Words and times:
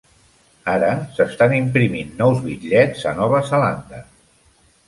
Ara 0.71 0.87
s'estan 1.17 1.53
imprimint 1.59 2.17
nous 2.23 2.41
bitllets 2.49 3.07
a 3.13 3.15
Nova 3.23 3.43
Zelanda. 3.51 4.05